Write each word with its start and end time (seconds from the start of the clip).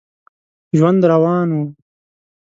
ژوند 0.77 1.01
روان 1.11 1.49
و. 1.61 1.61